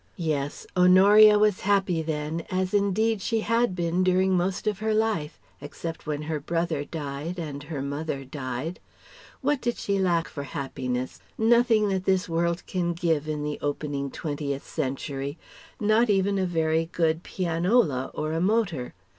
[0.17, 5.39] Yes: Honoria was happy then, as indeed she had been during most of her life,
[5.61, 8.79] except when her brother died and her mother died.
[9.41, 11.21] What did she lack for happiness?
[11.37, 15.37] Nothing that this world can give in the opening twentieth century...
[15.79, 18.95] not even a very good pianola or a motor.